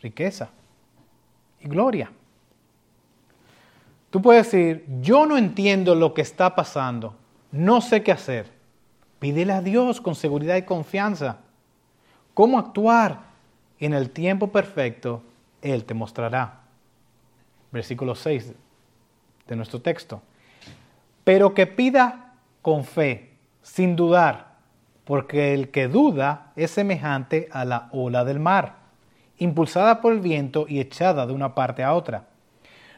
[0.02, 0.50] Riqueza,
[1.60, 2.12] y gloria.
[4.10, 7.16] Tú puedes decir, yo no entiendo lo que está pasando,
[7.52, 8.52] no sé qué hacer.
[9.20, 11.40] Pídele a Dios con seguridad y confianza
[12.34, 13.26] cómo actuar.
[13.80, 15.22] En el tiempo perfecto,
[15.62, 16.62] Él te mostrará.
[17.72, 18.54] Versículo 6
[19.48, 20.22] de nuestro texto.
[21.28, 24.60] Pero que pida con fe, sin dudar,
[25.04, 28.78] porque el que duda es semejante a la ola del mar
[29.38, 32.28] impulsada por el viento y echada de una parte a otra.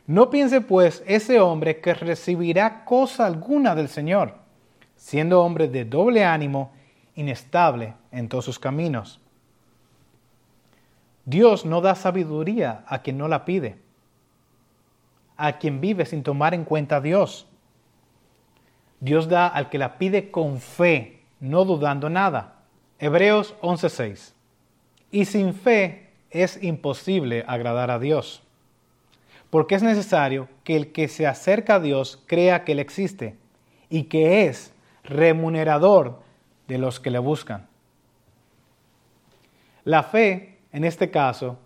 [0.05, 4.35] No piense pues ese hombre que recibirá cosa alguna del Señor,
[4.95, 6.71] siendo hombre de doble ánimo,
[7.15, 9.19] inestable en todos sus caminos.
[11.25, 13.77] Dios no da sabiduría a quien no la pide,
[15.35, 17.48] a quien vive sin tomar en cuenta a Dios.
[18.99, 22.55] Dios da al que la pide con fe, no dudando nada.
[22.99, 24.33] Hebreos 11:6.
[25.11, 28.43] Y sin fe es imposible agradar a Dios,
[29.49, 33.35] porque es necesario que el que se acerca a Dios crea que Él existe
[33.89, 36.21] y que es remunerador
[36.67, 37.67] de los que le buscan.
[39.85, 41.57] La fe, en este caso,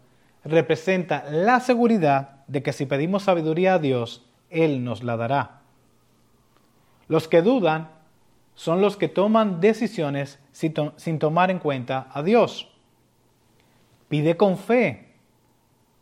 [0.46, 5.63] representa la seguridad de que si pedimos sabiduría a Dios, Él nos la dará.
[7.08, 7.90] Los que dudan
[8.56, 12.70] son los que toman decisiones sin, tomar en cuenta a Dios.
[14.10, 15.14] Pide con fe.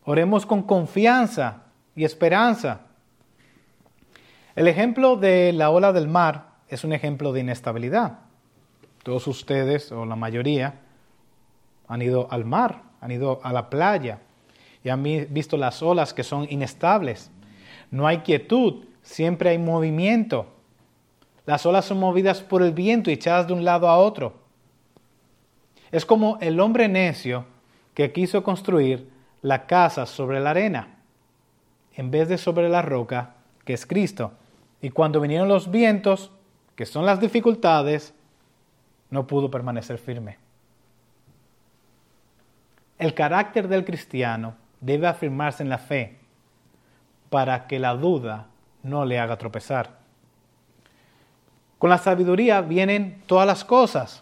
[0.04, 1.64] Oremos con confianza
[1.96, 2.82] y esperanza.
[4.56, 8.20] El ejemplo de la ola del mar es un ejemplo de inestabilidad.
[9.04, 10.76] Todos ustedes, o la mayoría,
[11.88, 14.20] han ido al mar, han ido a la playa
[14.84, 17.32] y han visto las olas que son inestables.
[17.92, 20.48] No hay quietud, siempre hay movimiento.
[21.46, 24.34] Las olas son movidas por el viento y echadas de un lado a otro.
[25.92, 27.46] Es como el hombre necio
[27.94, 29.10] que quiso construir
[29.42, 31.00] la casa sobre la arena,
[31.96, 34.34] en vez de sobre la roca, que es Cristo.
[34.82, 36.32] Y cuando vinieron los vientos,
[36.76, 38.14] que son las dificultades,
[39.10, 40.38] no pudo permanecer firme.
[42.98, 46.18] El carácter del cristiano debe afirmarse en la fe
[47.30, 48.48] para que la duda
[48.84, 50.01] no le haga tropezar.
[51.82, 54.22] Con la sabiduría vienen todas las cosas.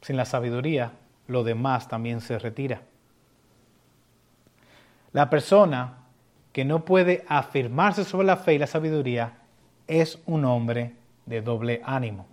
[0.00, 0.92] Sin la sabiduría
[1.26, 2.80] lo demás también se retira.
[5.12, 5.98] La persona
[6.54, 9.34] que no puede afirmarse sobre la fe y la sabiduría
[9.86, 10.94] es un hombre
[11.26, 12.26] de doble ánimo.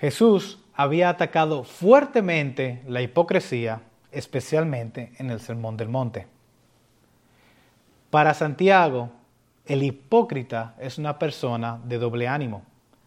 [0.00, 3.80] Jesús había atacado fuertemente la hipocresía,
[4.10, 6.26] especialmente en el Sermón del Monte.
[8.10, 9.12] Para Santiago,
[9.66, 12.62] el hipócrita es una persona de doble ánimo,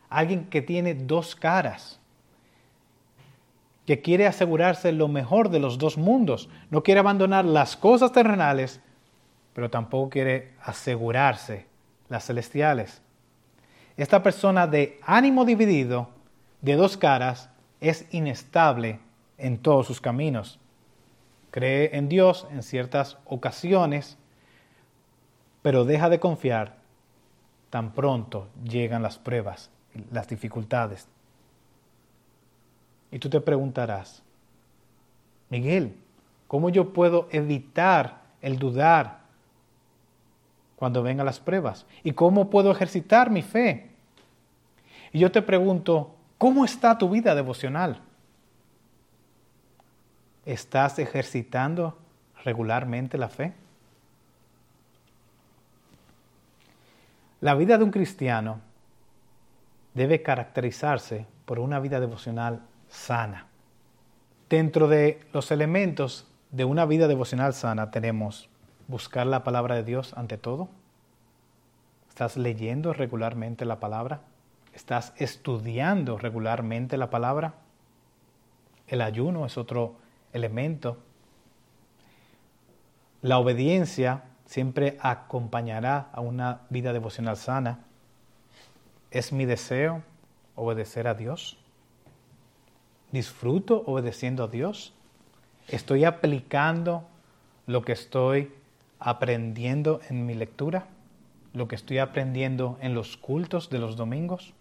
[0.10, 1.99] alguien que tiene dos caras
[3.86, 6.49] que quiere asegurarse lo mejor de los dos mundos.
[6.72, 8.82] No quiere abandonar las cosas terrenales,
[9.53, 11.68] pero tampoco quiere asegurarse
[12.10, 13.01] las celestiales.
[13.95, 16.10] Esta persona de ánimo dividido,
[16.62, 17.49] de dos caras,
[17.80, 18.99] es inestable
[19.38, 20.60] en todos sus caminos.
[21.51, 24.18] Cree en Dios en ciertas ocasiones,
[25.66, 26.76] pero deja de confiar
[27.72, 29.72] tan pronto llegan las pruebas,
[30.11, 31.07] las dificultades.
[33.09, 34.22] Y tú te preguntarás,
[35.49, 35.95] Miguel,
[36.47, 39.22] ¿cómo yo puedo evitar el dudar
[40.76, 41.88] cuando vengan las pruebas?
[42.03, 43.89] ¿Y cómo puedo ejercitar mi fe?
[45.13, 48.01] Y yo te pregunto, ¿cómo está tu vida devocional?
[50.45, 51.97] ¿Estás ejercitando
[52.43, 53.64] regularmente la fe?
[57.46, 58.60] La vida de un cristiano
[59.93, 63.46] debe caracterizarse por una vida devocional sana.
[64.50, 68.50] Dentro de los elementos de una vida devocional sana tenemos
[68.88, 70.70] buscar la palabra de Dios ante todo.
[72.10, 74.22] ¿Estás leyendo regularmente la palabra?
[74.74, 77.54] ¿Estás estudiando regularmente la palabra?
[78.88, 79.98] El ayuno es otro
[80.34, 80.98] elemento.
[83.22, 87.80] La obediencia siempre acompañará a una vida devocional sana.
[89.12, 90.04] ¿Es mi deseo
[90.56, 91.58] obedecer a Dios?
[93.12, 94.93] ¿Disfruto obedeciendo a Dios?
[95.68, 97.04] ¿Estoy aplicando
[97.66, 98.54] lo que estoy
[99.00, 100.88] aprendiendo en mi lectura?
[101.54, 104.54] ¿Lo que estoy aprendiendo en los cultos de los domingos?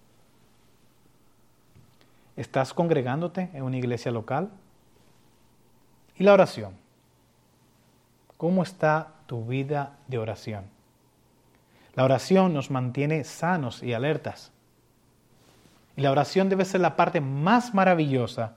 [2.37, 4.51] ¿Estás congregándote en una iglesia local?
[6.17, 6.75] ¿Y la oración?
[8.37, 10.65] ¿Cómo está tu vida de oración?
[11.95, 14.53] La oración nos mantiene sanos y alertas.
[15.97, 18.57] Y la oración debe ser la parte más maravillosa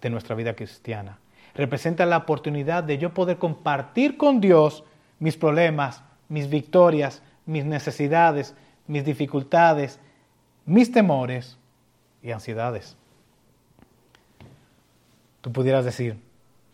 [0.00, 1.18] de nuestra vida cristiana.
[1.54, 4.84] Representa la oportunidad de yo poder compartir con Dios
[5.18, 8.54] mis problemas, mis victorias, mis necesidades,
[8.86, 10.00] mis dificultades,
[10.64, 11.58] mis temores
[12.22, 12.96] y ansiedades.
[15.40, 16.18] Tú pudieras decir,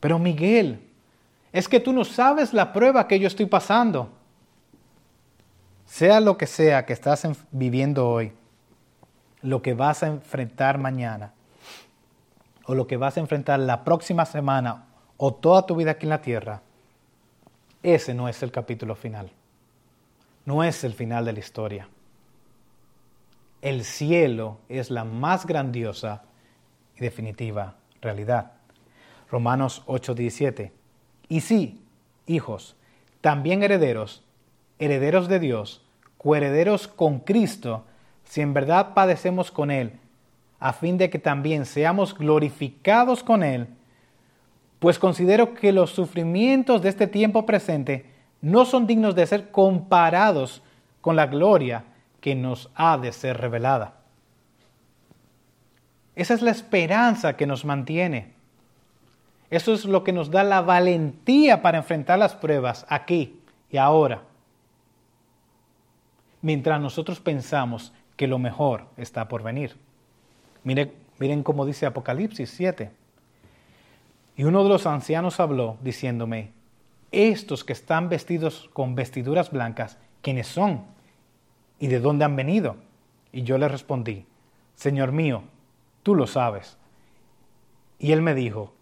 [0.01, 0.81] pero Miguel,
[1.55, 4.11] es que tú no sabes la prueba que yo estoy pasando.
[5.87, 8.33] Sea lo que sea que estás viviendo hoy,
[9.41, 11.33] lo que vas a enfrentar mañana
[12.67, 14.87] o lo que vas a enfrentar la próxima semana
[15.17, 16.61] o toda tu vida aquí en la tierra,
[17.85, 19.31] ese no es el capítulo final.
[20.47, 21.89] No es el final de la historia.
[23.63, 26.25] El cielo es la más grandiosa
[26.97, 28.55] y definitiva realidad.
[29.31, 30.84] Romanos 8:17.
[31.35, 31.83] Y sí,
[32.29, 32.77] hijos,
[33.21, 34.23] también herederos,
[34.79, 35.83] herederos de Dios,
[36.17, 37.85] coherederos con Cristo,
[38.23, 39.99] si en verdad padecemos con Él,
[40.61, 43.67] a fin de que también seamos glorificados con Él,
[44.79, 48.07] pues considero que los sufrimientos de este tiempo presente
[48.41, 50.63] no son dignos de ser comparados
[51.01, 51.83] con la gloria
[52.21, 53.95] que nos ha de ser revelada.
[56.15, 58.35] Esa es la esperanza que nos mantiene.
[59.51, 63.41] Eso es lo que nos da la valentía para enfrentar las pruebas aquí
[63.71, 64.23] y ahora.
[66.43, 69.77] Mientras nosotros pensamos que lo mejor está por venir.
[70.63, 72.91] Miren, miren cómo dice Apocalipsis 7.
[74.37, 76.51] Y uno de los ancianos habló diciéndome,
[77.13, 80.83] estos que están vestidos con vestiduras blancas, ¿quiénes son?
[81.79, 82.77] ¿Y de dónde han venido?
[83.33, 84.27] Y yo le respondí,
[84.75, 85.45] Señor mío,
[86.03, 86.77] tú lo sabes.
[87.99, 88.73] Y él me dijo,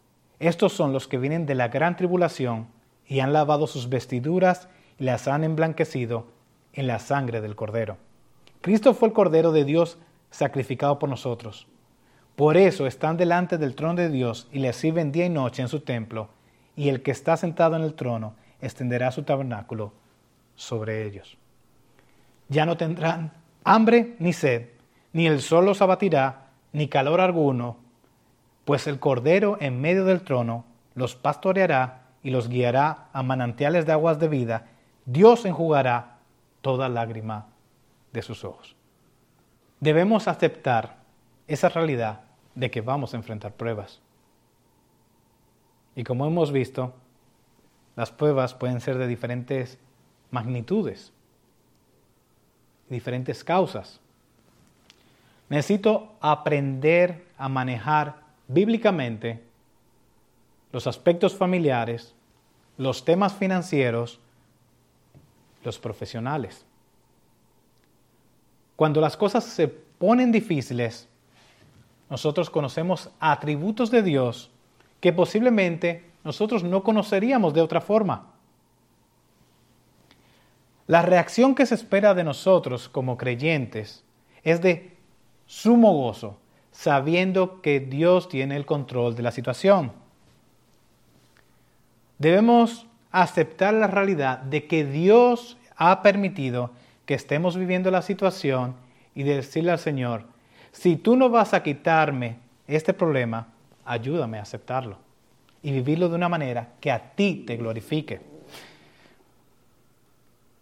[0.43, 2.67] estos son los que vienen de la gran tribulación
[3.07, 4.69] y han lavado sus vestiduras
[4.99, 6.27] y las han emblanquecido
[6.73, 7.97] en la sangre del Cordero.
[8.61, 9.99] Cristo fue el Cordero de Dios
[10.31, 11.69] sacrificado por nosotros.
[12.35, 15.69] Por eso están delante del trono de Dios y le sirven día y noche en
[15.69, 16.31] su templo,
[16.75, 19.93] y el que está sentado en el trono extenderá su tabernáculo
[20.57, 21.37] sobre ellos.
[22.49, 23.33] Ya no tendrán
[23.63, 24.71] hambre ni sed,
[25.13, 27.77] ni el sol los abatirá, ni calor alguno,
[28.65, 33.93] pues el Cordero en medio del trono los pastoreará y los guiará a manantiales de
[33.93, 34.67] aguas de vida.
[35.07, 36.19] Dios enjugará
[36.61, 37.47] toda lágrima
[38.13, 38.77] de sus ojos.
[39.81, 40.97] Debemos aceptar
[41.49, 42.21] esa realidad
[42.55, 44.01] de que vamos a enfrentar pruebas.
[45.97, 46.95] Y como hemos visto,
[47.97, 49.79] las pruebas pueden ser de diferentes
[50.31, 51.13] magnitudes,
[52.89, 54.01] diferentes causas.
[55.49, 58.22] Necesito aprender a manejar
[58.53, 59.43] bíblicamente
[60.73, 62.15] los aspectos familiares,
[62.79, 64.19] los temas financieros,
[65.65, 66.65] los profesionales.
[68.77, 71.09] Cuando las cosas se ponen difíciles,
[72.11, 74.51] nosotros conocemos atributos de Dios
[75.01, 78.33] que posiblemente nosotros no conoceríamos de otra forma.
[80.87, 84.05] La reacción que se espera de nosotros como creyentes
[84.43, 84.97] es de
[85.47, 86.39] sumo gozo,
[86.73, 89.93] sabiendo que Dios tiene el control de la situación.
[92.19, 96.71] Debemos aceptar la realidad de que Dios ha permitido
[97.07, 98.75] que estemos viviendo la situación
[99.15, 100.25] y decirle al Señor,
[100.73, 103.49] si tú no vas a quitarme este problema,
[103.85, 104.97] ayúdame a aceptarlo
[105.63, 108.21] y vivirlo de una manera que a ti te glorifique.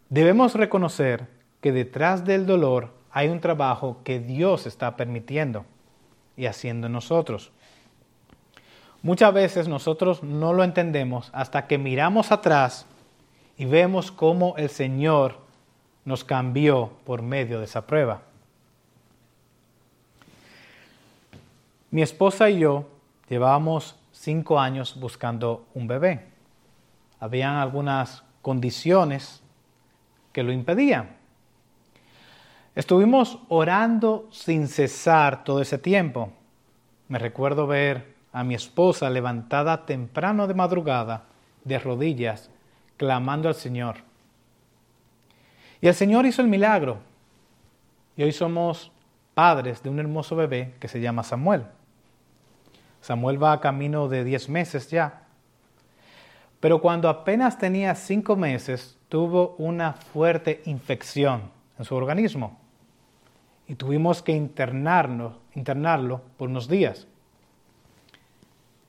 [0.09, 1.29] Debemos reconocer
[1.61, 5.65] que detrás del dolor hay un trabajo que Dios está permitiendo
[6.37, 7.53] y haciendo en nosotros.
[9.03, 12.87] Muchas veces nosotros no lo entendemos hasta que miramos atrás
[13.57, 15.39] y vemos cómo el Señor
[16.05, 18.23] nos cambió por medio de esa prueba.
[21.91, 22.89] Mi esposa y yo
[23.29, 26.27] llevábamos cinco años buscando un bebé.
[27.19, 29.43] Habían algunas condiciones
[30.33, 31.20] que lo impedían.
[32.77, 36.33] Estuvimos orando sin cesar todo ese tiempo.
[37.09, 41.25] Me recuerdo ver a mi esposa levantada temprano de madrugada,
[41.65, 42.49] de rodillas,
[42.97, 43.97] clamando al Señor.
[45.81, 46.99] Y el Señor hizo el milagro.
[48.17, 48.93] Y hoy somos
[49.35, 51.65] padres de un hermoso bebé que se llama Samuel.
[53.01, 55.23] Samuel va a camino de 10 meses ya.
[56.61, 62.60] Pero cuando apenas tenía 5 meses, tuvo una fuerte infección en su organismo
[63.71, 67.07] y tuvimos que internarlo por unos días.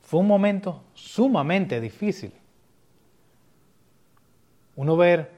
[0.02, 2.34] Fue un momento sumamente difícil.
[4.76, 5.34] Uno ver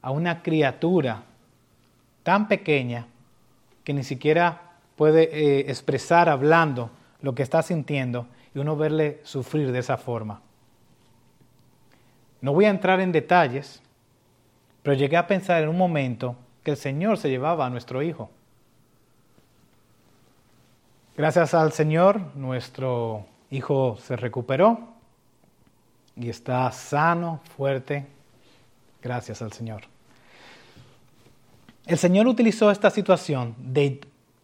[0.00, 1.24] a una criatura
[2.22, 3.06] tan pequeña
[3.84, 6.88] que ni siquiera puede eh, expresar hablando
[7.20, 10.40] lo que está sintiendo y uno verle sufrir de esa forma.
[12.40, 13.82] No voy a entrar en detalles,
[14.82, 18.30] pero llegué a pensar en un momento que el Señor se llevaba a nuestro hijo.
[21.16, 24.78] Gracias al Señor, nuestro hijo se recuperó
[26.16, 28.06] y está sano, fuerte.
[29.02, 29.82] Gracias al Señor.
[31.86, 34.00] El Señor utilizó esta situación de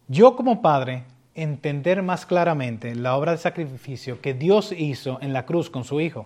[0.07, 1.05] yo como padre
[1.35, 6.01] entender más claramente la obra de sacrificio que Dios hizo en la cruz con su
[6.01, 6.25] Hijo.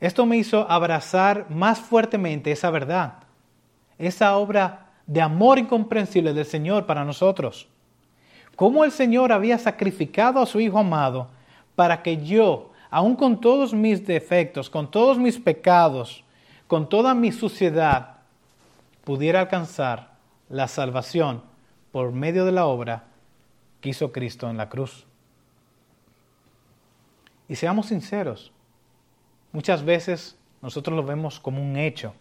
[0.00, 3.14] Esto me hizo abrazar más fuertemente esa verdad,
[3.98, 7.68] esa obra de amor incomprensible del Señor para nosotros.
[8.56, 11.28] Cómo el Señor había sacrificado a su Hijo amado
[11.74, 16.24] para que yo, aun con todos mis defectos, con todos mis pecados,
[16.66, 18.18] con toda mi suciedad,
[19.04, 20.14] pudiera alcanzar
[20.48, 21.42] la salvación
[21.90, 23.04] por medio de la obra
[23.80, 25.06] que hizo Cristo en la cruz.
[27.48, 28.52] Y seamos sinceros,
[29.52, 32.14] muchas veces nosotros lo vemos como un hecho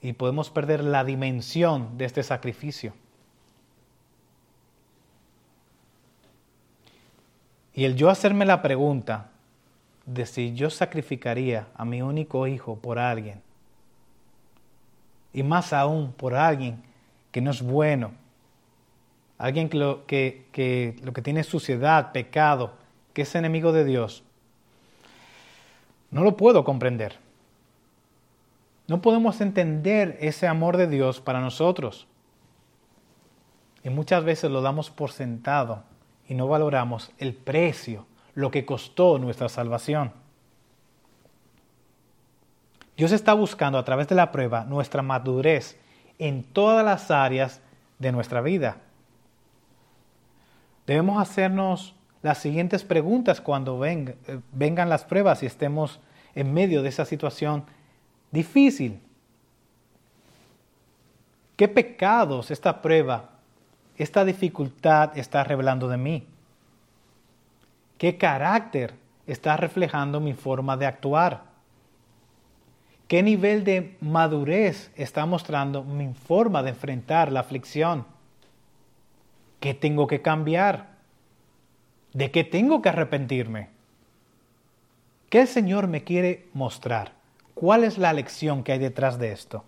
[0.00, 2.92] y podemos perder la dimensión de este sacrificio.
[7.76, 9.28] Y el yo hacerme la pregunta
[10.06, 13.42] de si yo sacrificaría a mi único hijo por alguien,
[15.34, 16.82] y más aún por alguien
[17.30, 18.12] que no es bueno,
[19.36, 22.72] alguien que lo que, lo que tiene suciedad, pecado,
[23.12, 24.22] que es enemigo de Dios,
[26.10, 27.18] no lo puedo comprender.
[28.88, 32.06] No podemos entender ese amor de Dios para nosotros.
[33.84, 35.82] Y muchas veces lo damos por sentado
[36.28, 40.12] y no valoramos el precio, lo que costó nuestra salvación.
[42.96, 45.78] Dios está buscando a través de la prueba nuestra madurez
[46.18, 47.60] en todas las áreas
[47.98, 48.78] de nuestra vida.
[50.86, 56.00] Debemos hacernos las siguientes preguntas cuando vengan las pruebas y estemos
[56.34, 57.64] en medio de esa situación
[58.30, 59.00] difícil.
[61.56, 63.30] ¿Qué pecados esta prueba,
[63.96, 66.26] esta dificultad está revelando de mí?
[67.98, 68.94] ¿Qué carácter
[69.26, 71.44] está reflejando mi forma de actuar?
[73.08, 78.04] ¿Qué nivel de madurez está mostrando mi forma de enfrentar la aflicción?
[79.60, 80.96] ¿Qué tengo que cambiar?
[82.12, 83.70] ¿De qué tengo que arrepentirme?
[85.30, 87.12] ¿Qué el Señor me quiere mostrar?
[87.54, 89.64] ¿Cuál es la lección que hay detrás de esto?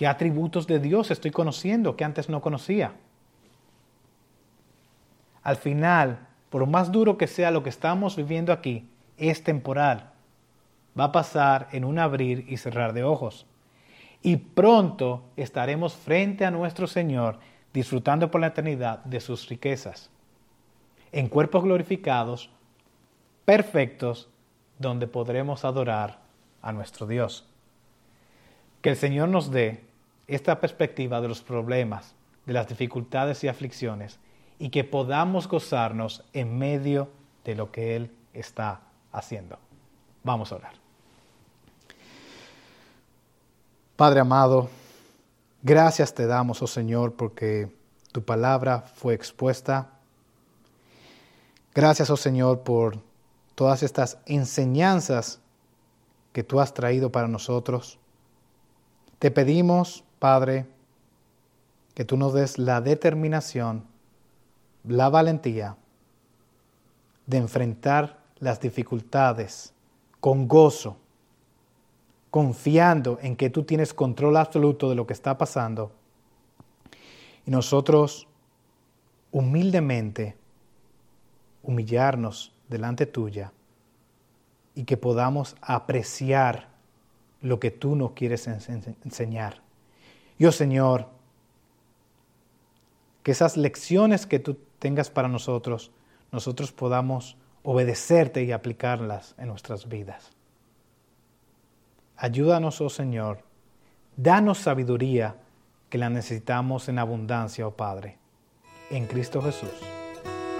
[0.00, 2.94] ¿Qué atributos de Dios estoy conociendo que antes no conocía?
[5.42, 8.88] Al final, por más duro que sea lo que estamos viviendo aquí,
[9.18, 10.10] es temporal
[10.98, 13.44] va a pasar en un abrir y cerrar de ojos.
[14.22, 17.38] Y pronto estaremos frente a nuestro Señor
[17.74, 20.08] disfrutando por la eternidad de sus riquezas,
[21.12, 22.48] en cuerpos glorificados,
[23.44, 24.30] perfectos,
[24.78, 26.20] donde podremos adorar
[26.62, 27.46] a nuestro Dios.
[28.80, 29.89] Que el Señor nos dé
[30.34, 32.14] esta perspectiva de los problemas,
[32.46, 34.18] de las dificultades y aflicciones,
[34.58, 37.08] y que podamos gozarnos en medio
[37.44, 38.80] de lo que Él está
[39.12, 39.58] haciendo.
[40.22, 40.72] Vamos a orar.
[43.96, 44.70] Padre amado,
[45.62, 47.70] gracias te damos, oh Señor, porque
[48.12, 49.90] tu palabra fue expuesta.
[51.74, 52.98] Gracias, oh Señor, por
[53.54, 55.40] todas estas enseñanzas
[56.32, 57.98] que tú has traído para nosotros.
[59.18, 60.66] Te pedimos, Padre,
[61.94, 63.84] que tú nos des la determinación,
[64.84, 65.76] la valentía
[67.26, 69.72] de enfrentar las dificultades
[70.20, 70.98] con gozo,
[72.30, 75.90] confiando en que tú tienes control absoluto de lo que está pasando.
[77.46, 78.28] Y nosotros
[79.32, 80.36] humildemente
[81.62, 83.52] humillarnos delante tuya
[84.74, 86.68] y que podamos apreciar
[87.40, 89.69] lo que tú nos quieres enseñar.
[90.40, 91.06] Yo, Señor,
[93.22, 95.92] que esas lecciones que tú tengas para nosotros,
[96.32, 100.32] nosotros podamos obedecerte y aplicarlas en nuestras vidas.
[102.16, 103.42] Ayúdanos, oh Señor,
[104.16, 105.36] danos sabiduría
[105.90, 108.16] que la necesitamos en abundancia, oh Padre.
[108.88, 109.68] En Cristo Jesús.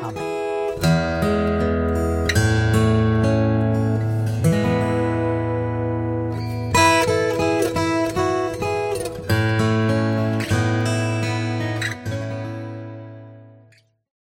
[0.02, 1.19] Amén.